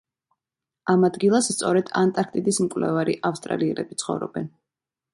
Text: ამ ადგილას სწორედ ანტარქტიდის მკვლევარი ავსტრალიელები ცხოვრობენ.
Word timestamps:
ამ 0.93 1.05
ადგილას 1.09 1.51
სწორედ 1.57 1.93
ანტარქტიდის 2.03 2.61
მკვლევარი 2.65 3.19
ავსტრალიელები 3.33 4.03
ცხოვრობენ. 4.05 4.53